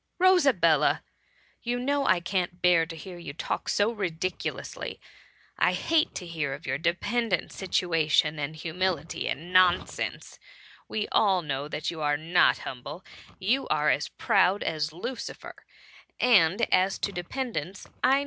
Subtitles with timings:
[0.29, 1.03] "Rosabella!
[1.61, 4.99] you know I can't bear to hear you talk so ridiculously—
[5.59, 10.39] I hate to hear of your dependant situation, and humility, and nonsense;
[10.87, 13.05] we all know that you are not humble,
[13.37, 15.53] you are as proud as I^ucifer;
[16.19, 18.19] and as to dependance, I THB MUMMY.